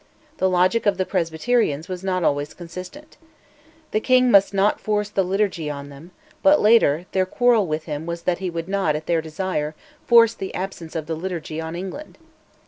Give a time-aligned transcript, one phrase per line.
[0.37, 3.17] The logic of the Presbyterians was not always consistent.
[3.91, 6.09] The king must not force the Liturgy on them,
[6.41, 9.75] but later, their quarrel with him was that he would not, at their desire,
[10.07, 12.17] force the absence of the Liturgy on England.